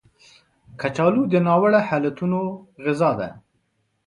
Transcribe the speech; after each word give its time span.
کچالو 0.79 1.23
د 1.29 1.33
ناوړه 1.47 1.79
حالتونو 1.89 2.39
غذا 2.83 3.11
ده 3.19 3.29